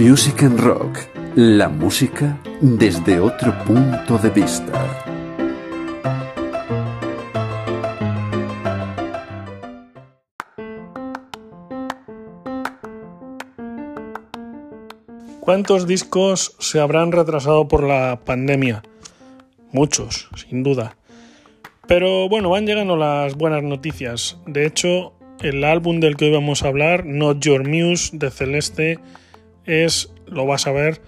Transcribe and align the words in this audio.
Music 0.00 0.44
and 0.44 0.58
Rock, 0.58 0.98
la 1.36 1.68
música 1.68 2.40
desde 2.62 3.20
otro 3.20 3.52
punto 3.66 4.16
de 4.16 4.30
vista. 4.30 4.72
¿Cuántos 15.40 15.86
discos 15.86 16.56
se 16.58 16.80
habrán 16.80 17.12
retrasado 17.12 17.68
por 17.68 17.84
la 17.84 18.20
pandemia? 18.24 18.82
Muchos, 19.70 20.30
sin 20.34 20.62
duda. 20.62 20.96
Pero 21.86 22.26
bueno, 22.30 22.48
van 22.48 22.64
llegando 22.64 22.96
las 22.96 23.34
buenas 23.34 23.62
noticias. 23.62 24.38
De 24.46 24.64
hecho, 24.64 25.12
el 25.42 25.62
álbum 25.62 26.00
del 26.00 26.16
que 26.16 26.24
hoy 26.24 26.32
vamos 26.32 26.62
a 26.62 26.68
hablar, 26.68 27.04
Not 27.04 27.40
Your 27.40 27.68
Muse, 27.68 28.16
de 28.16 28.30
Celeste, 28.30 28.98
es, 29.66 30.12
lo 30.26 30.46
vas 30.46 30.66
a 30.66 30.72
ver, 30.72 31.00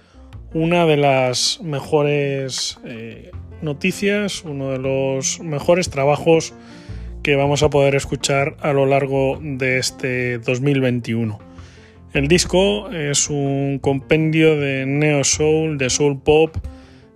una 0.53 0.85
de 0.85 0.97
las 0.97 1.59
mejores 1.61 2.79
eh, 2.85 3.31
noticias, 3.61 4.43
uno 4.43 4.71
de 4.71 4.79
los 4.79 5.39
mejores 5.39 5.89
trabajos 5.89 6.53
que 7.23 7.35
vamos 7.35 7.63
a 7.63 7.69
poder 7.69 7.95
escuchar 7.95 8.57
a 8.59 8.73
lo 8.73 8.85
largo 8.85 9.39
de 9.41 9.79
este 9.79 10.37
2021. 10.39 11.39
El 12.13 12.27
disco 12.27 12.91
es 12.91 13.29
un 13.29 13.79
compendio 13.79 14.59
de 14.59 14.85
neo 14.85 15.23
soul, 15.23 15.77
de 15.77 15.89
soul 15.89 16.21
pop 16.21 16.55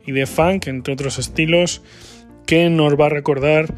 y 0.05 0.13
de 0.13 0.25
funk, 0.25 0.67
entre 0.67 0.93
otros 0.93 1.19
estilos, 1.19 1.83
que 2.47 2.69
nos 2.69 2.99
va 2.99 3.07
a 3.07 3.09
recordar 3.09 3.75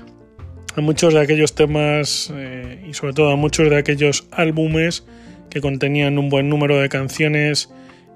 a 0.76 0.82
muchos 0.82 1.14
de 1.14 1.20
aquellos 1.20 1.56
temas 1.56 2.32
eh, 2.34 2.86
y 2.88 2.94
sobre 2.94 3.14
todo 3.14 3.32
a 3.32 3.36
muchos 3.36 3.70
de 3.70 3.78
aquellos 3.78 4.28
álbumes 4.32 5.06
que 5.50 5.62
contenían 5.62 6.18
un 6.18 6.30
buen 6.30 6.50
número 6.50 6.78
de 6.80 6.90
canciones 6.90 7.70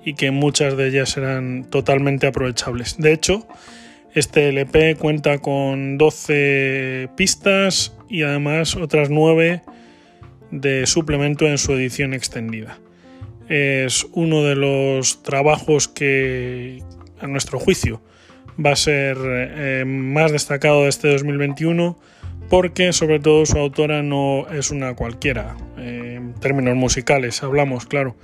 y 0.05 0.13
que 0.15 0.31
muchas 0.31 0.77
de 0.77 0.87
ellas 0.87 1.17
eran 1.17 1.65
totalmente 1.69 2.27
aprovechables. 2.27 2.97
De 2.97 3.13
hecho, 3.13 3.47
este 4.13 4.49
LP 4.49 4.95
cuenta 4.95 5.39
con 5.39 5.97
12 5.97 7.09
pistas 7.15 7.95
y 8.09 8.23
además 8.23 8.75
otras 8.75 9.09
9 9.09 9.61
de 10.51 10.85
suplemento 10.85 11.47
en 11.47 11.57
su 11.57 11.73
edición 11.73 12.13
extendida. 12.13 12.77
Es 13.49 14.05
uno 14.13 14.43
de 14.43 14.55
los 14.55 15.23
trabajos 15.23 15.87
que, 15.87 16.83
a 17.19 17.27
nuestro 17.27 17.59
juicio, 17.59 18.01
va 18.63 18.71
a 18.71 18.75
ser 18.75 19.17
eh, 19.19 19.83
más 19.85 20.31
destacado 20.31 20.83
de 20.83 20.89
este 20.89 21.09
2021 21.09 21.97
porque 22.49 22.93
sobre 22.93 23.19
todo 23.19 23.45
su 23.45 23.57
autora 23.57 24.03
no 24.03 24.47
es 24.49 24.69
una 24.69 24.93
cualquiera, 24.95 25.55
términos 26.43 26.75
musicales 26.75 27.41
hablamos, 27.41 27.85
claro. 27.85 28.15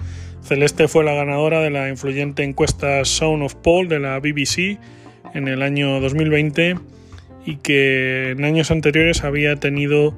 Celeste 0.44 0.88
fue 0.88 1.04
la 1.04 1.14
ganadora 1.14 1.62
de 1.62 1.70
la 1.70 1.90
influyente 1.90 2.44
encuesta 2.44 3.04
Sound 3.06 3.44
of 3.44 3.56
Paul 3.56 3.88
de 3.88 4.00
la 4.00 4.20
BBC 4.20 4.78
en 5.34 5.48
el 5.48 5.62
año 5.62 6.00
2020 6.02 6.76
y 7.46 7.56
que 7.58 8.32
en 8.32 8.44
años 8.44 8.72
anteriores 8.72 9.24
había 9.24 9.56
tenido 9.56 10.14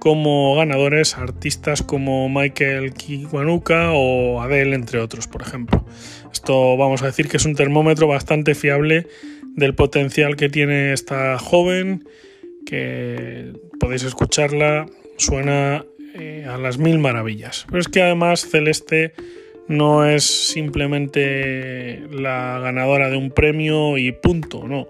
como 0.00 0.56
ganadores 0.56 1.16
artistas 1.16 1.82
como 1.82 2.28
Michael 2.28 2.92
Kiwanuka 2.92 3.92
o 3.92 4.40
Adele, 4.42 4.74
entre 4.74 4.98
otros, 4.98 5.28
por 5.28 5.42
ejemplo. 5.42 5.84
Esto 6.32 6.76
vamos 6.76 7.02
a 7.02 7.06
decir 7.06 7.28
que 7.28 7.36
es 7.36 7.44
un 7.44 7.54
termómetro 7.54 8.08
bastante 8.08 8.54
fiable 8.54 9.06
del 9.54 9.74
potencial 9.74 10.36
que 10.36 10.48
tiene 10.48 10.92
esta 10.92 11.38
joven, 11.38 12.04
que 12.66 13.52
podéis 13.78 14.02
escucharla, 14.02 14.86
suena 15.16 15.84
eh, 16.14 16.46
a 16.48 16.58
las 16.58 16.78
mil 16.78 16.98
maravillas. 16.98 17.66
Pero 17.68 17.80
es 17.80 17.88
que 17.88 18.02
además 18.02 18.46
Celeste 18.48 19.12
no 19.68 20.06
es 20.06 20.24
simplemente 20.24 22.02
la 22.10 22.58
ganadora 22.60 23.10
de 23.10 23.16
un 23.16 23.30
premio 23.30 23.98
y 23.98 24.12
punto, 24.12 24.66
no. 24.66 24.88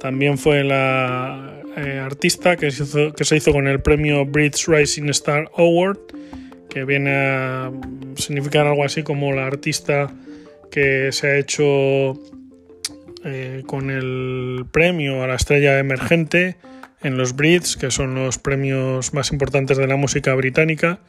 También 0.00 0.38
fue 0.38 0.64
la 0.64 1.60
eh, 1.76 1.98
artista 1.98 2.56
que 2.56 2.70
se, 2.70 3.36
hizo, 3.36 3.52
con 3.52 3.68
el 3.68 3.80
premio 3.80 4.24
British 4.24 4.66
Rising 4.66 5.08
Star 5.10 5.50
Award, 5.56 5.98
que 6.70 6.84
viene 6.84 7.14
a 7.14 7.70
significar 8.16 8.66
algo 8.66 8.84
así 8.84 9.02
como 9.02 9.32
la 9.32 9.46
artista 9.46 10.10
que 10.70 11.12
se 11.12 11.26
ha 11.26 11.36
hecho 11.38 12.14
eh, 13.24 13.62
con 13.66 13.90
el 13.90 14.64
premio 14.70 15.22
a 15.22 15.26
la 15.26 15.34
estrella 15.34 15.78
emergente 15.78 16.56
en 17.02 17.16
los 17.16 17.36
Brits, 17.36 17.76
que 17.76 17.90
son 17.90 18.14
los 18.14 18.38
premios 18.38 19.14
más 19.14 19.32
importantes 19.32 19.76
de 19.76 19.86
la 19.86 19.96
música 19.96 20.34
británica, 20.34 21.00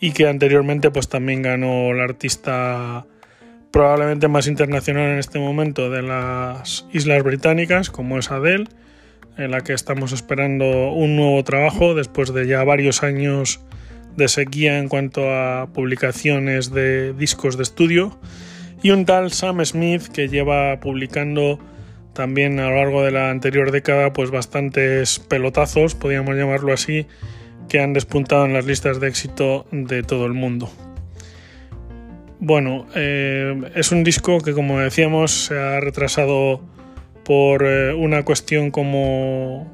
y 0.00 0.12
que 0.12 0.26
anteriormente 0.26 0.90
pues 0.90 1.08
también 1.08 1.42
ganó 1.42 1.92
la 1.92 2.04
artista 2.04 3.06
probablemente 3.70 4.28
más 4.28 4.46
internacional 4.46 5.10
en 5.10 5.18
este 5.18 5.38
momento 5.38 5.90
de 5.90 6.02
las 6.02 6.86
Islas 6.92 7.22
Británicas, 7.22 7.90
como 7.90 8.18
es 8.18 8.30
Adele, 8.30 8.66
en 9.38 9.50
la 9.50 9.62
que 9.62 9.72
estamos 9.72 10.12
esperando 10.12 10.92
un 10.92 11.16
nuevo 11.16 11.42
trabajo 11.42 11.94
después 11.94 12.34
de 12.34 12.46
ya 12.46 12.64
varios 12.64 13.02
años 13.02 13.60
de 14.16 14.28
sequía 14.28 14.78
en 14.78 14.88
cuanto 14.88 15.32
a 15.32 15.68
publicaciones 15.72 16.70
de 16.70 17.14
discos 17.14 17.56
de 17.56 17.62
estudio 17.62 18.18
y 18.82 18.90
un 18.90 19.06
tal 19.06 19.32
Sam 19.32 19.64
Smith 19.64 20.08
que 20.08 20.28
lleva 20.28 20.78
publicando 20.80 21.58
también 22.12 22.60
a 22.60 22.68
lo 22.68 22.76
largo 22.76 23.02
de 23.02 23.10
la 23.10 23.30
anterior 23.30 23.70
década 23.70 24.12
pues 24.12 24.30
bastantes 24.30 25.18
pelotazos, 25.18 25.94
podríamos 25.94 26.36
llamarlo 26.36 26.72
así, 26.72 27.06
que 27.68 27.80
han 27.80 27.92
despuntado 27.92 28.44
en 28.44 28.52
las 28.52 28.66
listas 28.66 29.00
de 29.00 29.08
éxito 29.08 29.66
de 29.70 30.02
todo 30.02 30.26
el 30.26 30.32
mundo. 30.32 30.70
Bueno, 32.38 32.86
eh, 32.94 33.70
es 33.74 33.92
un 33.92 34.02
disco 34.04 34.40
que 34.40 34.52
como 34.52 34.80
decíamos 34.80 35.30
se 35.46 35.58
ha 35.58 35.80
retrasado 35.80 36.60
por 37.24 37.64
eh, 37.64 37.94
una 37.94 38.24
cuestión 38.24 38.70
como 38.70 39.70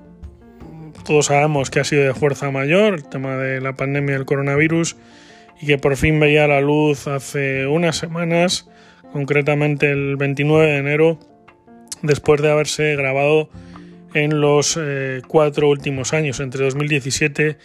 todos 1.05 1.27
sabemos 1.27 1.71
que 1.71 1.81
ha 1.81 1.85
sido 1.85 2.05
de 2.05 2.13
fuerza 2.13 2.51
mayor, 2.51 2.95
el 2.95 3.05
tema 3.05 3.37
de 3.37 3.63
la 3.63 3.75
pandemia 3.75 4.15
del 4.15 4.27
coronavirus, 4.27 4.97
y 5.61 5.67
que 5.67 5.79
por 5.79 5.97
fin 5.97 6.21
veía 6.21 6.47
la 6.47 6.61
luz 6.61 7.07
hace 7.07 7.67
unas 7.67 7.97
semanas 7.97 8.69
concretamente 9.13 9.91
el 9.91 10.17
29 10.17 10.67
de 10.67 10.77
enero, 10.77 11.19
después 12.03 12.41
de 12.43 12.51
haberse 12.51 12.97
grabado 12.97 13.49
en 14.15 14.41
los 14.41 14.79
eh, 14.81 15.23
cuatro 15.27 15.69
últimos 15.69 16.13
años, 16.13 16.41
entre 16.41 16.65
2017 16.65 17.59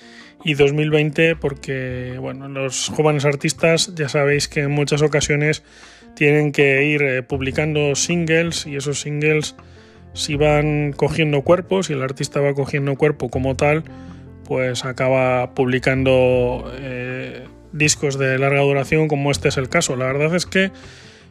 y 0.44 0.54
2020, 0.56 1.36
porque 1.36 2.18
bueno, 2.20 2.48
los 2.50 2.90
jóvenes 2.90 3.26
artistas 3.26 3.94
ya 3.96 4.10
sabéis 4.10 4.48
que 4.48 4.62
en 4.62 4.72
muchas 4.72 5.02
ocasiones 5.02 5.64
tienen 6.16 6.52
que 6.52 6.86
ir 6.86 7.02
eh, 7.02 7.24
publicando 7.24 7.96
singles 7.96 8.68
y 8.68 8.76
esos 8.76 9.02
singles 9.02 9.56
si 10.14 10.36
van 10.36 10.94
cogiendo 10.94 11.42
cuerpos 11.42 11.90
y 11.90 11.94
el 11.94 12.04
artista 12.04 12.40
va 12.40 12.54
cogiendo 12.54 12.96
cuerpo 12.96 13.30
como 13.30 13.56
tal, 13.56 13.84
pues 14.46 14.86
acaba 14.86 15.56
publicando 15.56 16.72
eh, 16.78 17.48
discos 17.72 18.20
de 18.20 18.38
larga 18.38 18.62
duración 18.62 19.08
como 19.08 19.32
este 19.32 19.50
es 19.50 19.58
el 19.58 19.70
caso. 19.70 19.96
La 19.96 20.06
verdad 20.06 20.36
es 20.36 20.46
que 20.46 20.72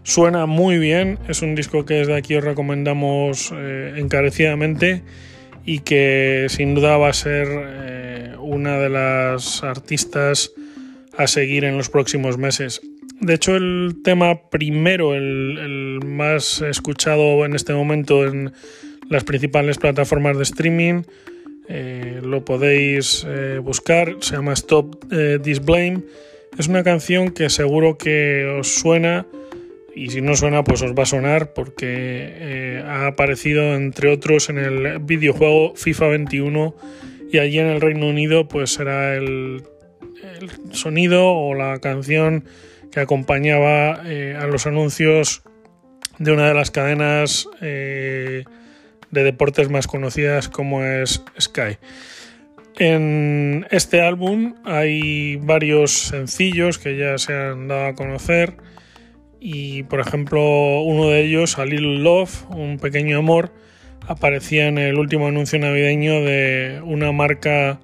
Suena 0.04 0.46
muy 0.46 0.78
bien, 0.78 1.20
es 1.28 1.42
un 1.42 1.54
disco 1.54 1.84
que 1.84 1.94
desde 1.94 2.16
aquí 2.16 2.34
os 2.34 2.42
recomendamos 2.42 3.52
eh, 3.54 3.94
encarecidamente 3.98 5.02
y 5.64 5.78
que 5.80 6.46
sin 6.48 6.74
duda 6.74 6.96
va 6.96 7.08
a 7.08 7.12
ser 7.12 7.46
eh, 7.48 8.34
una 8.40 8.78
de 8.78 8.88
las 8.88 9.62
artistas 9.62 10.50
a 11.16 11.28
seguir 11.28 11.64
en 11.64 11.76
los 11.76 11.88
próximos 11.88 12.36
meses. 12.36 12.80
De 13.20 13.34
hecho, 13.34 13.54
el 13.54 14.00
tema 14.02 14.50
primero, 14.50 15.14
el, 15.14 16.00
más 16.04 16.62
escuchado 16.62 17.44
en 17.44 17.54
este 17.54 17.72
momento 17.72 18.26
en 18.26 18.52
las 19.08 19.22
principales 19.22 19.78
plataformas 19.78 20.36
de 20.36 20.42
streaming, 20.42 21.02
eh, 21.68 22.20
lo 22.24 22.44
podéis 22.44 23.24
buscar, 23.62 24.16
se 24.18 24.34
llama 24.34 24.52
Stop 24.54 24.96
This 25.42 25.64
Blame. 25.64 26.00
Es 26.58 26.66
una 26.66 26.82
canción 26.82 27.30
que 27.30 27.48
seguro 27.50 27.96
que 27.96 28.44
os 28.46 28.74
suena 28.74 29.26
y 29.94 30.10
si 30.10 30.20
no 30.20 30.34
suena 30.36 30.64
pues 30.64 30.82
os 30.82 30.92
va 30.92 31.02
a 31.02 31.06
sonar 31.06 31.52
porque 31.52 31.86
eh, 31.88 32.84
ha 32.86 33.06
aparecido 33.06 33.74
entre 33.74 34.10
otros 34.10 34.48
en 34.48 34.58
el 34.58 34.98
videojuego 35.00 35.74
FIFA 35.76 36.08
21 36.08 36.74
y 37.30 37.38
allí 37.38 37.58
en 37.58 37.66
el 37.66 37.80
Reino 37.80 38.08
Unido 38.08 38.48
pues 38.48 38.74
será 38.74 39.14
el, 39.14 39.64
sonido 40.72 41.32
o 41.32 41.54
la 41.54 41.78
canción 41.78 42.44
que 42.90 43.00
acompañaba 43.00 44.02
eh, 44.04 44.36
a 44.38 44.46
los 44.46 44.66
anuncios 44.66 45.42
de 46.18 46.32
una 46.32 46.48
de 46.48 46.54
las 46.54 46.70
cadenas 46.70 47.48
eh, 47.60 48.44
de 49.10 49.24
deportes 49.24 49.70
más 49.70 49.86
conocidas 49.86 50.48
como 50.48 50.84
es 50.84 51.22
Sky. 51.40 51.78
En 52.78 53.66
este 53.70 54.00
álbum 54.00 54.54
hay 54.64 55.36
varios 55.36 55.92
sencillos 55.92 56.78
que 56.78 56.96
ya 56.96 57.18
se 57.18 57.34
han 57.34 57.68
dado 57.68 57.86
a 57.86 57.94
conocer 57.94 58.56
y 59.44 59.82
por 59.82 59.98
ejemplo 59.98 60.82
uno 60.82 61.08
de 61.08 61.24
ellos, 61.24 61.58
A 61.58 61.64
Little 61.64 61.98
Love, 61.98 62.48
un 62.50 62.78
pequeño 62.78 63.18
amor, 63.18 63.52
aparecía 64.06 64.68
en 64.68 64.78
el 64.78 64.96
último 64.98 65.26
anuncio 65.26 65.58
navideño 65.58 66.20
de 66.22 66.80
una 66.84 67.10
marca 67.10 67.80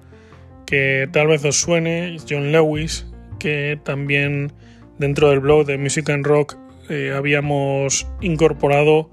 que 0.65 1.09
tal 1.11 1.27
vez 1.27 1.43
os 1.43 1.59
suene, 1.59 2.15
John 2.27 2.53
Lewis, 2.53 3.07
que 3.39 3.77
también 3.83 4.53
dentro 4.99 5.29
del 5.29 5.41
blog 5.41 5.65
de 5.65 5.77
Music 5.77 6.09
and 6.09 6.25
Rock 6.25 6.55
eh, 6.89 7.13
habíamos 7.15 8.07
incorporado 8.21 9.09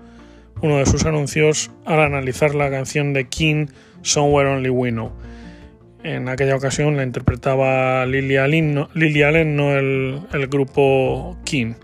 uno 0.63 0.79
de 0.79 0.87
sus 0.87 1.05
anuncios 1.05 1.73
al 1.85 2.01
analizar 2.01 2.55
la 2.55 2.71
canción 2.71 3.13
de 3.13 3.29
King 3.29 3.67
Somewhere 4.03 4.51
Only 4.51 4.71
We 4.71 4.91
Know. 4.93 5.13
En 6.05 6.29
aquella 6.29 6.55
ocasión 6.55 6.97
la 6.97 7.03
interpretaba 7.03 8.07
Lily 8.07 8.37
Allen, 8.37 8.75
no, 8.75 8.89
Allen, 8.95 9.57
no 9.57 9.77
el, 9.77 10.21
el, 10.33 10.47
grupo 10.47 11.37
King. 11.45 11.75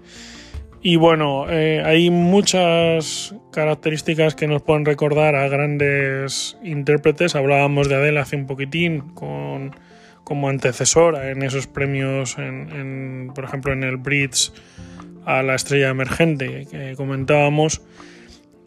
Y 0.84 0.96
bueno, 0.96 1.49
eh, 1.49 1.81
hay 1.84 2.11
muchas 2.11 3.37
características 3.52 4.34
que 4.34 4.49
nos 4.49 4.62
pueden 4.62 4.84
recordar 4.84 5.37
a 5.37 5.46
grandes 5.46 6.58
intérpretes. 6.64 7.37
Hablábamos 7.37 7.88
de 7.88 7.94
Adele 7.94 8.19
hace 8.19 8.34
un 8.34 8.49
poquitín 8.49 9.00
como 9.11 10.49
antecesora 10.49 11.31
en 11.31 11.44
esos 11.44 11.69
premios, 11.69 12.37
en, 12.37 13.31
por 13.32 13.44
ejemplo 13.44 13.73
en 13.73 13.84
el 13.84 13.96
Brits 13.96 14.52
a 15.25 15.44
la 15.44 15.55
estrella 15.55 15.90
emergente 15.90 16.67
que 16.69 16.94
comentábamos 16.96 17.82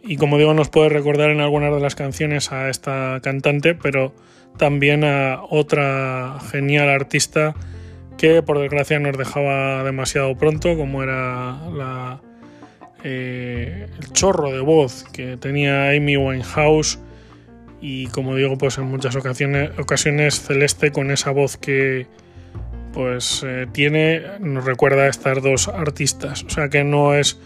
y 0.01 0.15
como 0.15 0.37
digo 0.37 0.53
nos 0.53 0.69
puede 0.69 0.87
recordar 0.87 1.31
en 1.31 1.41
algunas 1.41 1.73
de 1.73 1.81
las 1.81 1.95
canciones 1.95 2.53
a 2.53 2.69
esta 2.69 3.19
cantante, 3.21 3.75
pero 3.75 4.13
también 4.57 5.03
a 5.03 5.41
otra 5.49 6.37
genial 6.51 6.89
artista 6.89 7.55
que 8.17 8.41
por 8.41 8.59
desgracia 8.59 8.99
nos 8.99 9.17
dejaba 9.17 9.83
demasiado 9.83 10.35
pronto, 10.37 10.75
como 10.77 11.03
era 11.03 11.57
la, 11.71 12.21
eh, 13.03 13.87
el 13.99 14.11
chorro 14.13 14.51
de 14.51 14.61
voz 14.61 15.05
que 15.13 15.37
tenía 15.37 15.89
Amy 15.91 16.17
Winehouse. 16.17 16.99
Y 17.81 18.07
como 18.07 18.35
digo 18.35 18.57
pues 18.57 18.77
en 18.77 18.85
muchas 18.85 19.15
ocasiones, 19.15 19.71
ocasiones 19.77 20.41
Celeste 20.41 20.91
con 20.91 21.11
esa 21.11 21.31
voz 21.31 21.57
que 21.57 22.07
pues 22.93 23.43
eh, 23.45 23.67
tiene 23.73 24.23
nos 24.39 24.65
recuerda 24.65 25.03
a 25.03 25.07
estas 25.07 25.43
dos 25.43 25.67
artistas, 25.67 26.43
o 26.45 26.49
sea 26.49 26.69
que 26.69 26.83
no 26.83 27.13
es 27.13 27.37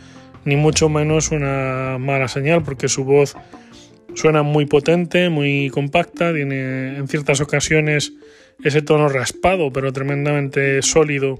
ni 0.45 0.55
mucho 0.55 0.87
menos 0.87 1.31
una 1.31 1.97
mala 1.99 2.27
señal, 2.27 2.63
porque 2.63 2.87
su 2.87 3.03
voz 3.03 3.35
suena 4.19 4.43
muy 4.43 4.65
potente, 4.65 5.29
muy 5.29 5.69
compacta, 5.69 6.33
tiene 6.33 6.97
en 6.97 7.07
ciertas 7.07 7.39
ocasiones 7.39 8.11
ese 8.61 8.81
tono 8.81 9.07
raspado, 9.07 9.71
pero 9.71 9.93
tremendamente 9.93 10.81
sólido 10.81 11.39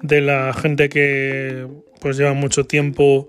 de 0.00 0.20
la 0.20 0.52
gente 0.52 0.88
que 0.88 1.66
pues 2.00 2.16
lleva 2.18 2.34
mucho 2.34 2.66
tiempo 2.66 3.28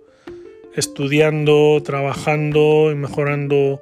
estudiando, 0.75 1.81
trabajando 1.83 2.91
y 2.91 2.95
mejorando 2.95 3.81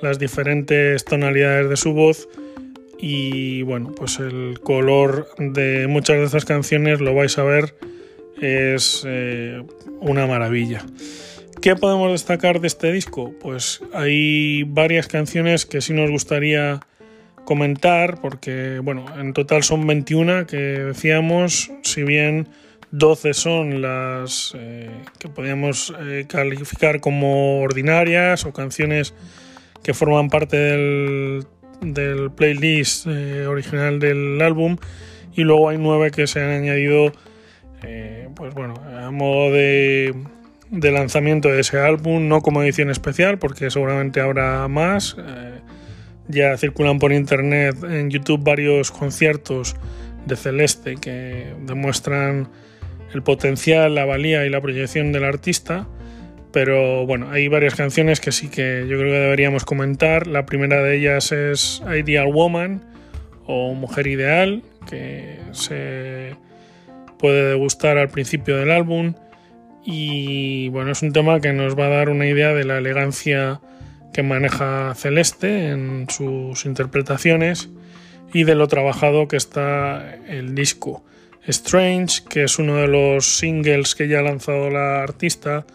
las 0.00 0.18
diferentes 0.18 1.04
tonalidades 1.04 1.68
de 1.68 1.76
su 1.76 1.92
voz 1.92 2.30
y 2.98 3.60
bueno, 3.60 3.92
pues 3.94 4.20
el 4.20 4.58
color 4.60 5.28
de 5.36 5.86
muchas 5.86 6.16
de 6.16 6.24
estas 6.24 6.46
canciones 6.46 7.02
lo 7.02 7.14
vais 7.14 7.36
a 7.36 7.42
ver 7.42 7.74
es 8.40 9.04
eh, 9.06 9.62
una 10.00 10.26
maravilla. 10.26 10.82
¿Qué 11.60 11.76
podemos 11.76 12.10
destacar 12.12 12.60
de 12.60 12.66
este 12.66 12.92
disco? 12.92 13.32
Pues 13.40 13.82
hay 13.92 14.64
varias 14.64 15.06
canciones 15.06 15.66
que 15.66 15.80
sí 15.80 15.92
nos 15.92 16.10
gustaría 16.10 16.80
comentar, 17.44 18.20
porque 18.20 18.80
bueno, 18.82 19.04
en 19.18 19.32
total 19.32 19.62
son 19.62 19.86
21 19.86 20.46
que 20.46 20.56
decíamos, 20.56 21.70
si 21.82 22.02
bien 22.02 22.48
12 22.92 23.34
son 23.34 23.82
las 23.82 24.54
eh, 24.56 24.90
que 25.18 25.28
podríamos 25.28 25.94
eh, 26.00 26.26
calificar 26.28 27.00
como 27.00 27.60
ordinarias 27.60 28.44
o 28.44 28.52
canciones 28.52 29.14
que 29.82 29.94
forman 29.94 30.30
parte 30.30 30.56
del, 30.56 31.46
playlist 32.36 33.06
original 33.06 33.98
del 33.98 34.40
álbum, 34.40 34.76
y 35.34 35.42
luego 35.42 35.68
hay 35.68 35.78
9 35.78 36.10
que 36.10 36.26
se 36.26 36.40
han 36.40 36.50
añadido 36.50 37.12
eh, 37.84 38.28
pues 38.34 38.54
bueno, 38.54 38.74
a 38.74 39.10
modo 39.10 39.52
de, 39.52 40.14
lanzamiento 40.72 41.48
de 41.48 41.60
ese 41.60 41.78
álbum, 41.78 42.28
no 42.28 42.40
como 42.40 42.62
edición 42.62 42.90
especial, 42.90 43.38
porque 43.38 43.70
seguramente 43.70 44.20
habrá 44.20 44.66
más. 44.68 45.16
Eh, 45.18 45.60
ya 46.28 46.56
circulan 46.56 46.98
por 46.98 47.12
internet 47.12 47.76
en 47.82 48.10
YouTube 48.10 48.42
varios 48.42 48.90
conciertos 48.90 49.76
de 50.26 50.36
Celeste 50.36 50.96
que 50.96 51.52
demuestran 51.66 52.48
el 53.12 53.22
potencial, 53.22 53.94
la 53.94 54.04
valía 54.04 54.46
y 54.46 54.50
la 54.50 54.60
proyección 54.60 55.12
del 55.12 55.24
artista. 55.24 55.86
Pero 56.52 57.06
bueno, 57.06 57.30
hay 57.30 57.48
varias 57.48 57.74
canciones 57.74 58.20
que 58.20 58.30
sí 58.30 58.48
que 58.48 58.86
yo 58.88 58.98
creo 58.98 59.10
que 59.10 59.18
deberíamos 59.18 59.64
comentar. 59.64 60.26
La 60.26 60.46
primera 60.46 60.82
de 60.82 60.96
ellas 60.96 61.32
es 61.32 61.82
Ideal 61.98 62.32
Woman 62.32 62.82
o 63.46 63.74
Mujer 63.74 64.06
Ideal, 64.06 64.62
que 64.88 65.38
se 65.52 66.36
puede 67.18 67.54
gustar 67.54 67.98
al 67.98 68.08
principio 68.08 68.56
del 68.56 68.70
álbum 68.70 69.14
y 69.84 70.68
bueno, 70.68 70.92
es 70.92 71.02
un 71.02 71.12
tema 71.12 71.40
que 71.40 71.52
nos 71.52 71.78
va 71.78 71.86
a 71.86 71.90
dar 71.90 72.08
una 72.08 72.26
idea 72.26 72.54
de 72.54 72.64
la 72.64 72.78
elegancia 72.78 73.60
que 74.12 74.22
maneja 74.22 74.94
Celeste 74.94 75.70
en 75.70 76.06
sus 76.08 76.64
interpretaciones 76.64 77.70
y 78.32 78.44
de 78.44 78.54
lo 78.54 78.68
trabajado 78.68 79.28
que 79.28 79.36
está 79.36 80.14
el 80.28 80.54
disco. 80.54 81.04
Strange, 81.46 82.22
que 82.28 82.44
es 82.44 82.58
uno 82.58 82.76
de 82.76 82.86
los 82.86 83.38
singles 83.38 83.94
que 83.94 84.06
ya 84.06 84.20
ha 84.20 84.22
lanzado 84.22 84.70
la 84.70 85.02
artista, 85.02 85.66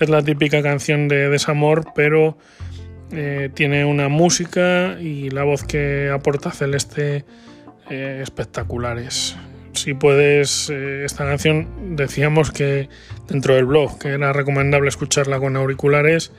es 0.00 0.08
la 0.08 0.22
típica 0.22 0.62
canción 0.62 1.08
de 1.08 1.28
desamor, 1.28 1.92
pero 1.94 2.38
eh, 3.12 3.50
tiene 3.52 3.84
una 3.84 4.08
música 4.08 4.98
y 4.98 5.28
la 5.28 5.42
voz 5.42 5.64
que 5.64 6.10
aporta 6.10 6.50
Celeste 6.52 7.26
eh, 7.90 8.20
espectaculares 8.22 9.36
si 9.74 9.94
puedes, 9.94 10.70
eh, 10.70 11.04
esta 11.04 11.24
canción 11.24 11.96
decíamos 11.96 12.50
que 12.50 12.88
dentro 13.28 13.54
del 13.54 13.66
blog 13.66 13.98
que 13.98 14.08
era 14.08 14.32
recomendable 14.32 14.88
escucharla 14.88 15.38
con 15.38 15.56
auriculares. 15.56 16.32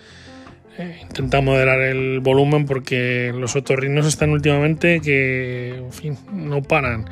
Eh, 0.77 0.99
intenta 1.01 1.41
moderar 1.41 1.81
el 1.81 2.21
volumen 2.21 2.65
porque 2.65 3.33
los 3.35 3.55
otorrinos 3.55 4.05
están 4.05 4.29
últimamente 4.29 5.01
que, 5.01 5.75
en 5.77 5.91
fin, 5.91 6.17
no 6.31 6.61
paran. 6.61 7.09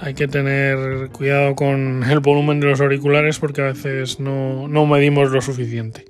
Hay 0.00 0.14
que 0.14 0.28
tener 0.28 1.08
cuidado 1.10 1.54
con 1.54 2.04
el 2.04 2.20
volumen 2.20 2.60
de 2.60 2.66
los 2.66 2.80
auriculares 2.80 3.38
porque 3.38 3.62
a 3.62 3.66
veces 3.66 4.20
no, 4.20 4.68
medimos 4.86 5.30
lo 5.30 5.40
suficiente. 5.40 6.04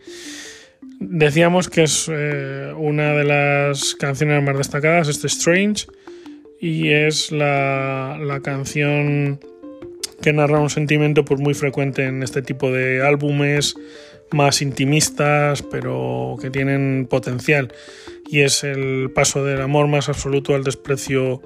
Decíamos 0.99 1.69
que 1.69 1.83
es 1.85 2.11
eh, 2.13 2.73
una 2.77 3.13
de 3.13 3.25
las 3.25 3.95
canciones 3.95 4.43
más 4.43 4.57
destacadas, 4.57 5.09
este 5.09 5.27
Strange 5.27 5.87
y 6.63 6.93
es 6.93 7.33
la, 7.33 8.41
canción 8.45 9.41
que 10.23 10.33
narra 10.33 10.61
un 10.61 10.71
sentimiento 10.71 11.25
pues, 11.25 11.41
muy 11.41 11.55
frecuente 11.55 12.05
en 12.05 12.23
este 12.23 12.41
tipo 12.41 12.71
de 12.71 13.05
álbumes 13.05 13.75
más 14.31 14.63
intimistas 14.63 15.63
pero 15.63 16.37
que 16.41 16.51
tienen 16.51 17.09
potencial 17.11 17.73
y 18.31 18.43
es 18.43 18.63
el 18.63 19.11
paso 19.13 19.45
del 19.45 19.61
amor 19.61 19.89
más 19.89 20.09
absoluto 20.09 20.55
al 20.55 20.63
desprecio 20.63 21.43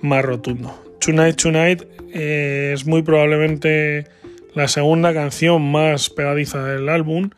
más 0.00 0.24
rotundo. 0.24 0.72
Tonight 1.00 1.34
Tonight 1.34 1.82
es 2.12 2.86
muy 2.86 3.02
probablemente 3.02 4.06
la 4.54 4.68
segunda 4.68 5.12
canción 5.12 5.68
más 5.72 6.10
pegadiza 6.10 6.64
del 6.64 6.88
álbum. 6.88 7.30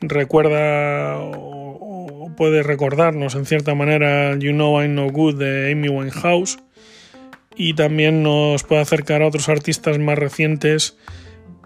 Recuerda 0.00 1.18
puede 2.36 2.62
recordarnos 2.62 3.34
en 3.34 3.46
cierta 3.46 3.74
manera 3.74 4.36
You 4.38 4.52
Know 4.52 4.80
I'm 4.80 4.94
No 4.94 5.10
Good 5.10 5.38
de 5.38 5.72
Amy 5.72 5.88
Winehouse 5.88 6.58
y 7.56 7.74
también 7.74 8.22
nos 8.22 8.62
puede 8.62 8.82
acercar 8.82 9.22
a 9.22 9.26
otros 9.26 9.48
artistas 9.48 9.98
más 9.98 10.18
recientes 10.18 10.96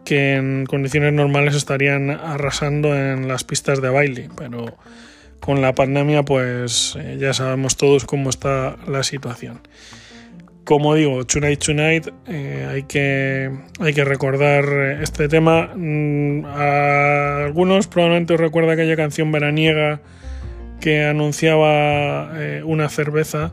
que 0.05 0.35
en 0.35 0.67
condiciones 0.67 1.13
normales 1.13 1.55
estarían 1.55 2.11
arrasando 2.11 2.97
en 2.97 3.29
las 3.29 3.45
pistas 3.45 3.81
de 3.81 3.91
baile, 3.91 4.29
pero 4.37 4.77
con 5.41 5.61
la 5.61 5.75
pandemia 5.75 6.25
pues 6.25 6.97
eh, 6.99 7.19
ya 7.21 7.35
sabemos 7.35 7.77
todos 7.77 8.05
cómo 8.05 8.31
está 8.31 8.77
la 8.87 9.03
situación. 9.03 9.61
Como 10.65 10.95
digo, 10.95 11.27
Tonight 11.27 11.65
Tonight 11.65 12.09
eh, 12.29 12.69
hay, 12.71 12.83
que, 12.85 13.51
hay 13.81 13.93
que 13.93 14.05
recordar 14.05 14.65
este 15.03 15.29
tema. 15.29 15.71
Mm, 15.75 16.45
a 16.47 17.45
algunos 17.45 17.89
probablemente 17.89 18.35
os 18.35 18.41
recuerda 18.41 18.73
aquella 18.73 18.95
canción 18.97 19.33
veraniega 19.33 20.01
que 20.83 21.05
anunciaba 21.05 22.33
eh, 22.35 22.63
una 22.65 22.89
cerveza, 22.89 23.53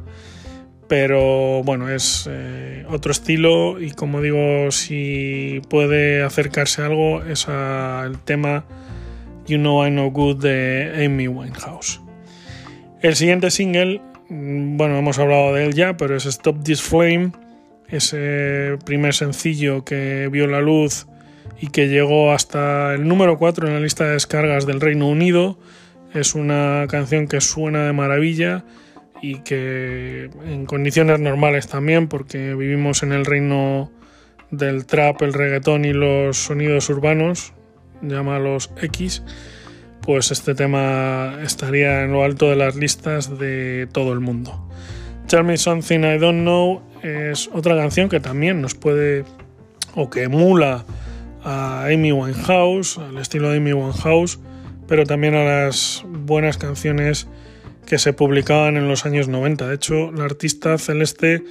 pero 0.88 1.62
bueno, 1.64 1.88
es 1.88 2.28
eh, 2.28 2.86
otro 2.90 3.12
estilo 3.12 3.80
y 3.80 3.92
como 3.92 4.20
digo, 4.20 4.72
si 4.72 5.62
puede 5.70 6.24
acercarse 6.24 6.82
algo 6.82 7.24
es 7.24 7.48
al 7.48 8.18
tema 8.24 8.66
You 9.46 9.60
Know 9.60 9.86
I 9.86 9.92
Know 9.92 10.10
Good 10.10 10.42
de 10.42 11.06
Amy 11.06 11.28
Winehouse. 11.28 12.02
El 13.02 13.16
siguiente 13.16 13.52
single, 13.52 14.02
mm, 14.30 14.78
bueno, 14.78 14.98
hemos 14.98 15.20
hablado 15.20 15.54
de 15.54 15.66
él 15.66 15.76
ya, 15.76 15.98
pero 15.98 16.18
es 16.18 16.26
Stop 16.26 16.64
This 16.64 16.82
Flame, 16.82 17.32
ese 17.90 18.78
primer 18.86 19.14
sencillo 19.14 19.86
que 19.86 20.30
vio 20.32 20.48
la 20.48 20.62
luz 20.62 21.06
y 21.62 21.68
que 21.68 21.90
llegó 21.90 22.32
hasta 22.32 22.96
el 22.96 23.08
número 23.08 23.38
4 23.38 23.68
en 23.68 23.76
la 23.76 23.80
lista 23.80 24.06
de 24.06 24.14
descargas 24.14 24.66
del 24.66 24.82
Reino 24.82 25.08
Unido 25.08 25.60
es 26.14 26.36
una 26.36 26.86
canción 26.90 27.28
que 27.28 27.42
suena 27.42 27.86
de 27.86 27.94
maravilla 27.94 28.66
y 29.22 29.40
que 29.40 30.30
en 30.46 30.66
condiciones 30.66 31.20
normales 31.20 31.68
también, 31.68 32.08
porque 32.08 32.56
vivimos 32.56 33.04
en 33.04 33.12
el 33.12 33.26
reino 33.26 33.92
del 34.52 34.86
trap, 34.86 35.22
el 35.22 35.34
reggaetón 35.34 35.86
y 35.86 35.94
los 35.94 36.38
sonidos 36.38 36.90
urbanos, 36.90 37.54
llámalos 38.02 38.72
X, 38.82 39.24
pues 40.02 40.32
este 40.32 40.56
tema 40.56 41.40
estaría 41.44 42.04
en 42.04 42.14
lo 42.14 42.24
alto 42.24 42.50
de 42.50 42.56
las 42.56 42.76
listas 42.76 43.38
de 43.38 43.88
todo 43.92 44.14
el 44.14 44.20
mundo. 44.20 44.68
Tell 45.28 45.44
Me 45.44 45.58
Something 45.58 46.00
I 46.00 46.18
Don't 46.18 46.42
Know 46.42 46.82
es 47.04 47.50
otra 47.54 47.76
canción 47.76 48.10
que 48.10 48.20
también 48.20 48.62
nos 48.62 48.74
puede 48.74 49.26
o 49.96 50.10
que 50.10 50.24
emula 50.24 50.86
a 51.44 51.86
Amy 51.86 52.12
Winehouse, 52.12 52.98
al 52.98 53.18
estilo 53.18 53.50
de 53.52 53.58
Amy 53.58 53.74
Winehouse, 53.74 54.40
pero 54.90 55.06
también 55.06 55.36
a 55.36 55.46
las 55.46 56.04
buenas 56.06 56.58
canciones 56.58 57.28
que 57.86 58.00
se 58.00 58.12
publicaban 58.12 58.76
en 58.76 58.88
los 58.88 59.06
años 59.06 59.28
90. 59.28 59.68
De 59.68 59.76
hecho, 59.76 60.12
la 60.12 60.26
artista 60.26 60.78
Celeste 60.78 61.44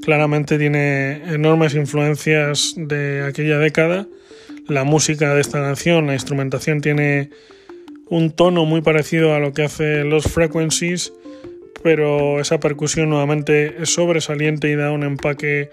claramente 0.00 0.58
tiene 0.58 1.34
enormes 1.34 1.74
influencias 1.74 2.74
de 2.76 3.24
aquella 3.28 3.58
década. 3.58 4.06
La 4.68 4.84
música 4.84 5.34
de 5.34 5.40
esta 5.40 5.60
canción, 5.60 6.06
la 6.06 6.14
instrumentación 6.14 6.80
tiene 6.80 7.30
un 8.08 8.30
tono 8.30 8.64
muy 8.64 8.80
parecido 8.80 9.34
a 9.34 9.40
lo 9.40 9.52
que 9.52 9.64
hace 9.64 10.04
Los 10.04 10.24
Frequencies, 10.24 11.12
pero 11.82 12.40
esa 12.40 12.60
percusión 12.60 13.10
nuevamente 13.10 13.82
es 13.82 13.90
sobresaliente 13.92 14.70
y 14.70 14.76
da 14.76 14.90
un 14.92 15.02
empaque 15.02 15.70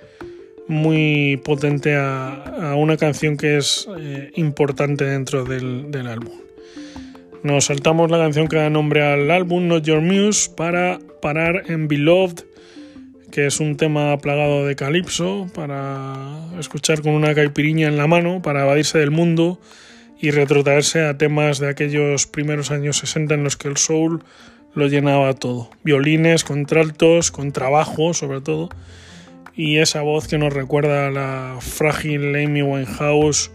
muy 0.67 1.39
potente 1.43 1.95
a, 1.95 2.75
una 2.77 2.97
canción 2.97 3.37
que 3.37 3.57
es 3.57 3.87
eh, 3.99 4.31
importante 4.35 5.05
dentro 5.05 5.43
del, 5.43 6.07
álbum. 6.07 6.50
Nos 7.43 7.65
saltamos 7.65 8.11
la 8.11 8.19
canción 8.19 8.47
que 8.47 8.57
da 8.57 8.69
nombre 8.69 9.01
al 9.01 9.31
álbum, 9.31 9.67
Not 9.67 9.83
Your 9.83 10.01
Muse, 10.01 10.51
para 10.55 10.99
parar 11.23 11.63
en 11.71 11.87
Beloved, 11.87 12.45
que 13.31 13.47
es 13.47 13.59
un 13.59 13.77
tema 13.77 14.15
plagado 14.19 14.67
de 14.67 14.75
calipso, 14.75 15.49
para 15.55 16.37
escuchar 16.59 17.01
con 17.01 17.13
una 17.13 17.33
caipiriña 17.33 17.87
en 17.87 17.97
la 17.97 18.05
mano, 18.05 18.43
para 18.43 18.61
evadirse 18.61 18.99
del 18.99 19.09
mundo 19.09 19.59
y 20.19 20.29
retrotraerse 20.29 21.03
a 21.03 21.17
temas 21.17 21.57
de 21.57 21.69
aquellos 21.69 22.27
primeros 22.27 22.69
años 22.69 22.97
60 22.97 23.33
en 23.33 23.43
los 23.43 23.57
que 23.57 23.69
el 23.69 23.77
soul 23.77 24.23
lo 24.75 24.85
llenaba 24.85 25.33
todo. 25.33 25.71
Violines, 25.83 26.43
contraltos, 26.43 27.31
contrabajo 27.31 28.13
sobre 28.13 28.41
todo. 28.41 28.69
Y 29.55 29.77
esa 29.77 30.01
voz 30.01 30.27
que 30.27 30.37
nos 30.37 30.53
recuerda 30.53 31.07
a 31.07 31.11
la 31.11 31.57
frágil 31.59 32.35
Amy 32.35 32.61
Winehouse, 32.61 33.49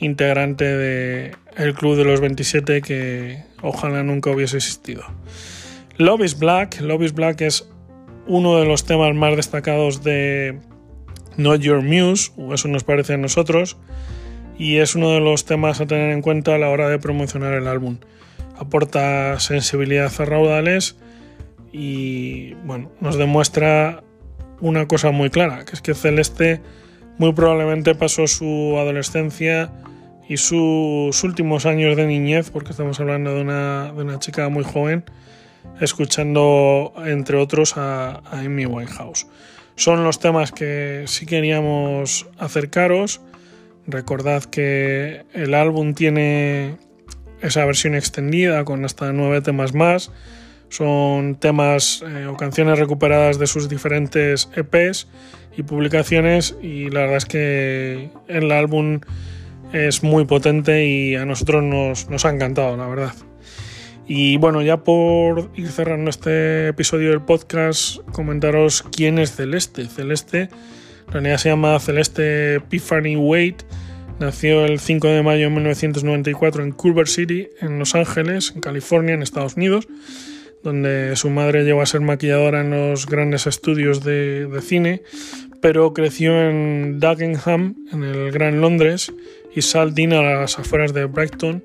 integrante 0.00 0.64
de 0.64 1.32
el 1.56 1.74
Club 1.74 1.96
de 1.96 2.04
los 2.04 2.20
27 2.20 2.82
que 2.82 3.44
ojalá 3.62 4.02
nunca 4.02 4.30
hubiese 4.30 4.56
existido. 4.56 5.02
Love 5.96 6.22
is 6.24 6.38
Black. 6.38 6.80
Love 6.80 7.02
is 7.02 7.14
Black 7.14 7.40
es 7.40 7.68
uno 8.26 8.58
de 8.58 8.66
los 8.66 8.84
temas 8.84 9.14
más 9.14 9.36
destacados 9.36 10.04
de 10.04 10.58
Not 11.36 11.60
Your 11.60 11.82
Muse, 11.82 12.30
o 12.36 12.54
eso 12.54 12.68
nos 12.68 12.84
parece 12.84 13.14
a 13.14 13.16
nosotros, 13.16 13.76
y 14.58 14.76
es 14.76 14.94
uno 14.94 15.10
de 15.10 15.20
los 15.20 15.44
temas 15.44 15.80
a 15.80 15.86
tener 15.86 16.10
en 16.10 16.22
cuenta 16.22 16.54
a 16.54 16.58
la 16.58 16.68
hora 16.68 16.88
de 16.88 16.98
promocionar 16.98 17.54
el 17.54 17.66
álbum 17.66 17.98
aporta 18.58 19.38
sensibilidad 19.40 20.12
a 20.18 20.24
raudales 20.24 20.96
y 21.72 22.54
bueno, 22.64 22.90
nos 23.00 23.16
demuestra 23.16 24.02
una 24.60 24.88
cosa 24.88 25.12
muy 25.12 25.30
clara, 25.30 25.64
que 25.64 25.72
es 25.72 25.82
que 25.82 25.94
Celeste 25.94 26.60
muy 27.18 27.32
probablemente 27.32 27.94
pasó 27.94 28.26
su 28.26 28.76
adolescencia 28.78 29.70
y 30.28 30.36
sus 30.36 31.22
últimos 31.24 31.66
años 31.66 31.96
de 31.96 32.06
niñez, 32.06 32.50
porque 32.50 32.70
estamos 32.70 33.00
hablando 33.00 33.34
de 33.34 33.42
una, 33.42 33.92
de 33.92 34.02
una 34.02 34.18
chica 34.18 34.48
muy 34.48 34.64
joven, 34.64 35.04
escuchando 35.80 36.92
entre 37.04 37.36
otros 37.36 37.76
a, 37.76 38.22
a 38.30 38.40
Amy 38.40 38.66
Winehouse. 38.66 39.26
Son 39.74 40.04
los 40.04 40.18
temas 40.18 40.52
que 40.52 41.04
sí 41.06 41.24
queríamos 41.24 42.26
acercaros. 42.38 43.20
Recordad 43.86 44.44
que 44.44 45.24
el 45.34 45.54
álbum 45.54 45.94
tiene 45.94 46.76
esa 47.40 47.64
versión 47.64 47.94
extendida 47.94 48.64
con 48.64 48.84
hasta 48.84 49.12
nueve 49.12 49.40
temas 49.40 49.74
más. 49.74 50.10
Son 50.68 51.36
temas 51.36 52.04
eh, 52.06 52.26
o 52.26 52.36
canciones 52.36 52.78
recuperadas 52.78 53.38
de 53.38 53.46
sus 53.46 53.68
diferentes 53.68 54.50
EPs 54.54 55.08
y 55.56 55.62
publicaciones 55.62 56.56
y 56.62 56.90
la 56.90 57.00
verdad 57.00 57.16
es 57.16 57.24
que 57.24 58.10
el 58.28 58.52
álbum 58.52 59.00
es 59.72 60.02
muy 60.02 60.24
potente 60.24 60.86
y 60.86 61.14
a 61.14 61.24
nosotros 61.24 61.62
nos, 61.62 62.10
nos 62.10 62.24
ha 62.24 62.30
encantado, 62.30 62.76
la 62.76 62.86
verdad. 62.86 63.12
Y 64.06 64.38
bueno, 64.38 64.62
ya 64.62 64.78
por 64.78 65.50
ir 65.54 65.68
cerrando 65.68 66.10
este 66.10 66.68
episodio 66.68 67.10
del 67.10 67.20
podcast, 67.20 67.98
comentaros 68.12 68.82
quién 68.82 69.18
es 69.18 69.36
Celeste. 69.36 69.86
Celeste, 69.86 70.48
en 71.06 71.12
realidad 71.12 71.36
se 71.36 71.50
llama 71.50 71.78
Celeste 71.78 72.54
Epiphany 72.56 73.16
Wade 73.16 73.56
Nació 74.18 74.64
el 74.64 74.80
5 74.80 75.06
de 75.06 75.22
mayo 75.22 75.44
de 75.44 75.50
1994 75.50 76.64
en 76.64 76.72
Culver 76.72 77.06
City, 77.06 77.50
en 77.60 77.78
Los 77.78 77.94
Ángeles, 77.94 78.52
en 78.52 78.60
California, 78.60 79.14
en 79.14 79.22
Estados 79.22 79.56
Unidos, 79.56 79.86
donde 80.62 81.16
su 81.16 81.30
madre 81.30 81.64
llegó 81.64 81.82
a 81.82 81.86
ser 81.86 82.00
maquilladora 82.00 82.60
en 82.60 82.70
los 82.70 83.06
grandes 83.06 83.46
estudios 83.46 84.02
de, 84.04 84.48
cine, 84.62 85.02
pero 85.60 85.92
creció 85.92 86.48
en 86.48 87.00
Dagenham, 87.00 87.74
en 87.92 88.04
el 88.04 88.30
Gran 88.32 88.60
Londres, 88.60 89.12
y 89.54 89.62
Saldin 89.62 90.12
a 90.12 90.22
las 90.22 90.58
afueras 90.58 90.92
de 90.92 91.04
Brighton, 91.06 91.62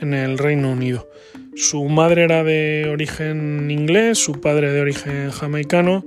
en 0.00 0.14
el 0.14 0.38
Reino 0.38 0.70
Unido. 0.70 1.08
Su 1.56 1.84
madre 1.84 2.24
era 2.24 2.42
de 2.42 2.88
origen 2.92 3.70
inglés, 3.70 4.18
su 4.18 4.40
padre 4.40 4.72
de 4.72 4.80
origen 4.80 5.30
jamaicano, 5.30 6.04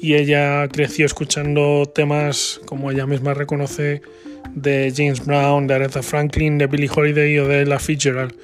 y 0.00 0.14
ella 0.14 0.66
creció 0.68 1.06
escuchando 1.06 1.90
temas, 1.94 2.60
como 2.66 2.90
ella 2.90 3.06
misma 3.06 3.34
reconoce, 3.34 4.02
de 4.54 4.92
James 4.94 5.24
Brown, 5.24 5.66
de 5.66 5.74
Aretha 5.74 6.02
Franklin, 6.02 6.58
de 6.58 6.66
Billie 6.66 6.90
Holiday 6.92 7.38
o 7.38 7.46
de 7.46 7.66
La 7.66 7.78
Fitzgerald. 7.78 8.34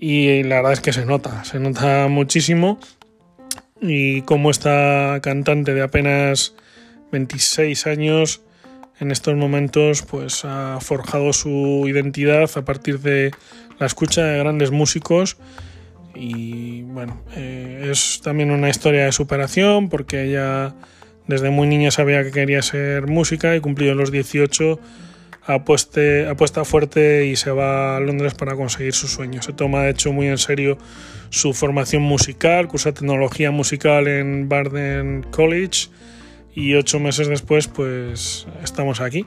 Y 0.00 0.42
la 0.44 0.56
verdad 0.56 0.72
es 0.74 0.80
que 0.80 0.92
se 0.92 1.04
nota, 1.04 1.44
se 1.44 1.58
nota 1.58 2.08
muchísimo. 2.08 2.78
Y 3.80 4.22
como 4.22 4.50
esta 4.50 5.20
cantante 5.22 5.74
de 5.74 5.82
apenas 5.82 6.54
26 7.12 7.86
años 7.86 8.42
en 9.00 9.10
estos 9.10 9.34
momentos 9.36 10.02
pues 10.02 10.44
ha 10.44 10.78
forjado 10.80 11.32
su 11.32 11.84
identidad 11.86 12.50
a 12.56 12.64
partir 12.64 13.00
de 13.00 13.30
la 13.78 13.86
escucha 13.86 14.24
de 14.24 14.38
grandes 14.38 14.70
músicos 14.70 15.36
y 16.14 16.82
bueno 16.82 17.22
eh, 17.36 17.88
es 17.90 18.20
también 18.22 18.50
una 18.50 18.68
historia 18.68 19.04
de 19.04 19.12
superación 19.12 19.88
porque 19.88 20.24
ella 20.24 20.74
desde 21.26 21.50
muy 21.50 21.68
niña 21.68 21.90
sabía 21.90 22.24
que 22.24 22.32
quería 22.32 22.62
ser 22.62 23.06
música 23.06 23.54
y 23.54 23.60
cumplido 23.60 23.94
los 23.94 24.10
18 24.10 24.80
apuesta 25.54 26.64
fuerte 26.64 27.26
y 27.26 27.36
se 27.36 27.50
va 27.50 27.96
a 27.96 28.00
Londres 28.00 28.34
para 28.34 28.54
conseguir 28.54 28.92
su 28.92 29.08
sueño. 29.08 29.42
Se 29.42 29.52
toma 29.52 29.82
de 29.82 29.90
hecho 29.90 30.12
muy 30.12 30.26
en 30.28 30.38
serio 30.38 30.78
su 31.30 31.52
formación 31.52 32.02
musical, 32.02 32.68
cursa 32.68 32.92
tecnología 32.92 33.50
musical 33.50 34.08
en 34.08 34.48
Barden 34.48 35.24
College 35.30 35.88
y 36.54 36.74
ocho 36.74 37.00
meses 37.00 37.28
después 37.28 37.68
pues 37.68 38.46
estamos 38.62 39.00
aquí 39.00 39.26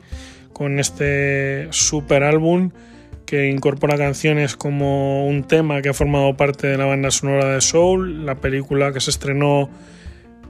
con 0.53 0.79
este 0.79 1.67
super 1.71 2.23
álbum 2.23 2.71
que 3.25 3.49
incorpora 3.49 3.97
canciones 3.97 4.55
como 4.55 5.25
un 5.25 5.43
tema 5.43 5.81
que 5.81 5.89
ha 5.89 5.93
formado 5.93 6.35
parte 6.35 6.67
de 6.67 6.77
la 6.77 6.85
banda 6.85 7.11
sonora 7.11 7.53
de 7.53 7.61
Soul, 7.61 8.25
la 8.25 8.35
película 8.35 8.91
que 8.91 8.99
se 8.99 9.09
estrenó 9.09 9.69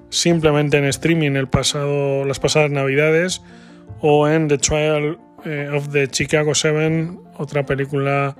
simplemente 0.09 0.77
en 0.77 0.85
streaming 0.85 1.31
el 1.31 1.47
pasado, 1.47 2.25
las 2.25 2.39
pasadas 2.39 2.71
navidades 2.71 3.41
o 3.99 4.27
en 4.27 4.47
The 4.47 4.57
Trial 4.57 5.19
eh, 5.45 5.69
of 5.73 5.89
the 5.91 6.07
Chicago 6.07 6.55
Seven, 6.55 7.19
otra 7.37 7.65
película 7.65 8.35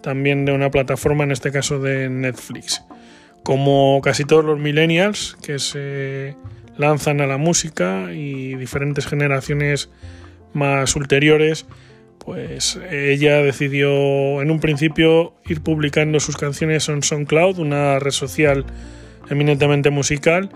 también 0.00 0.44
de 0.44 0.52
una 0.52 0.70
plataforma, 0.70 1.24
en 1.24 1.32
este 1.32 1.50
caso 1.50 1.78
de 1.78 2.08
Netflix. 2.08 2.84
Como 3.42 4.00
casi 4.02 4.24
todos 4.24 4.44
los 4.44 4.58
millennials 4.58 5.36
que 5.42 5.58
se 5.58 6.36
lanzan 6.76 7.20
a 7.20 7.26
la 7.26 7.38
música 7.38 8.12
y 8.12 8.54
diferentes 8.54 9.06
generaciones 9.06 9.90
más 10.52 10.96
ulteriores, 10.96 11.66
pues 12.18 12.80
ella 12.90 13.36
decidió 13.42 14.42
en 14.42 14.50
un 14.50 14.60
principio 14.60 15.34
ir 15.46 15.60
publicando 15.62 16.18
sus 16.18 16.36
canciones 16.36 16.88
en 16.88 17.02
SoundCloud, 17.02 17.58
una 17.58 17.98
red 17.98 18.10
social 18.10 18.64
eminentemente 19.30 19.90
musical, 19.90 20.50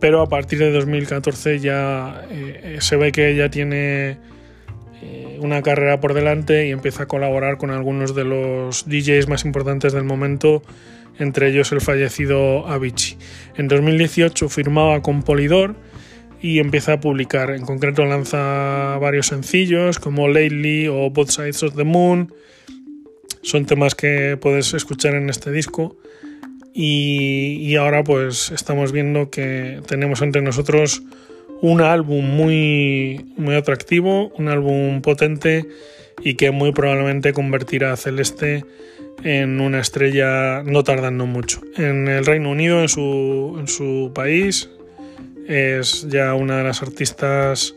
pero 0.00 0.22
a 0.22 0.28
partir 0.28 0.58
de 0.58 0.72
2014 0.72 1.60
ya 1.60 2.24
eh, 2.30 2.78
se 2.80 2.96
ve 2.96 3.12
que 3.12 3.30
ella 3.30 3.48
tiene 3.50 4.18
eh, 5.02 5.38
una 5.40 5.62
carrera 5.62 6.00
por 6.00 6.14
delante 6.14 6.66
y 6.66 6.70
empieza 6.70 7.04
a 7.04 7.06
colaborar 7.06 7.56
con 7.56 7.70
algunos 7.70 8.14
de 8.14 8.24
los 8.24 8.88
DJs 8.88 9.28
más 9.28 9.44
importantes 9.44 9.92
del 9.92 10.04
momento, 10.04 10.62
entre 11.18 11.50
ellos 11.50 11.70
el 11.72 11.80
fallecido 11.80 12.66
Avicii. 12.66 13.16
En 13.56 13.68
2018 13.68 14.48
firmaba 14.48 15.00
con 15.02 15.22
Polydor 15.22 15.76
y 16.40 16.58
empieza 16.58 16.94
a 16.94 17.00
publicar. 17.00 17.50
En 17.50 17.62
concreto 17.62 18.04
lanza 18.04 18.98
varios 18.98 19.28
sencillos 19.28 19.98
como 19.98 20.28
Lately 20.28 20.88
o 20.88 21.10
Both 21.10 21.30
Sides 21.30 21.62
of 21.62 21.76
the 21.76 21.84
Moon. 21.84 22.32
Son 23.42 23.66
temas 23.66 23.94
que 23.94 24.36
puedes 24.40 24.74
escuchar 24.74 25.14
en 25.14 25.30
este 25.30 25.52
disco. 25.52 25.96
Y, 26.74 27.58
y 27.60 27.76
ahora 27.76 28.04
pues 28.04 28.50
estamos 28.50 28.92
viendo 28.92 29.30
que 29.30 29.80
tenemos 29.86 30.22
entre 30.22 30.42
nosotros 30.42 31.02
un 31.60 31.80
álbum 31.80 32.24
muy, 32.24 33.32
muy 33.36 33.54
atractivo, 33.54 34.28
un 34.38 34.48
álbum 34.48 35.02
potente 35.02 35.66
y 36.22 36.34
que 36.34 36.50
muy 36.50 36.72
probablemente 36.72 37.32
convertirá 37.32 37.92
a 37.92 37.96
Celeste 37.96 38.64
en 39.24 39.60
una 39.60 39.80
estrella 39.80 40.62
no 40.62 40.84
tardando 40.84 41.26
mucho. 41.26 41.60
En 41.76 42.08
el 42.08 42.24
Reino 42.24 42.50
Unido, 42.50 42.80
en 42.80 42.88
su, 42.88 43.56
en 43.58 43.68
su 43.68 44.12
país, 44.14 44.70
es 45.48 46.06
ya 46.08 46.34
una 46.34 46.58
de 46.58 46.64
las 46.64 46.82
artistas 46.82 47.74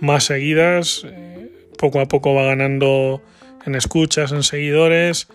más 0.00 0.24
seguidas. 0.24 1.06
Poco 1.78 2.00
a 2.00 2.06
poco 2.06 2.34
va 2.34 2.44
ganando 2.44 3.22
en 3.64 3.74
escuchas, 3.74 4.32
en 4.32 4.42
seguidores. 4.42 5.28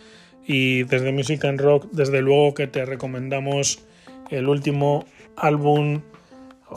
Y 0.48 0.84
desde 0.84 1.12
Music 1.12 1.44
and 1.46 1.60
Rock, 1.60 1.88
desde 1.92 2.22
luego 2.22 2.54
que 2.54 2.68
te 2.68 2.86
recomendamos 2.86 3.84
el 4.30 4.48
último 4.48 5.06
álbum, 5.36 6.02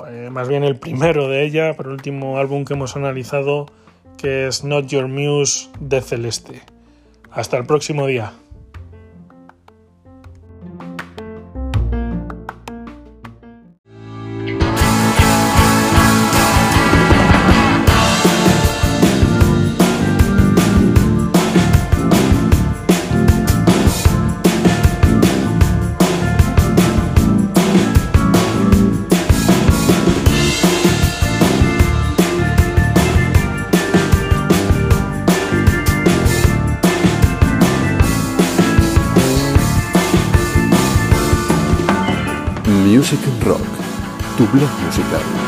eh, 0.08 0.28
más 0.30 0.48
bien 0.48 0.64
el 0.64 0.76
primero 0.76 1.28
de 1.28 1.44
ella, 1.44 1.74
pero 1.76 1.90
el 1.90 1.96
último 1.96 2.38
álbum 2.38 2.64
que 2.64 2.74
hemos 2.74 2.96
analizado, 2.96 3.66
que 4.16 4.46
es 4.46 4.64
Not 4.64 4.86
Your 4.86 5.08
Muse 5.08 5.68
de 5.80 6.00
Celeste. 6.00 6.62
Hasta 7.30 7.56
el 7.56 7.66
próximo 7.66 8.06
día. 8.06 8.32
Rock, 43.44 43.60
tu 44.38 44.44
blog 44.46 44.70
musical. 44.82 45.43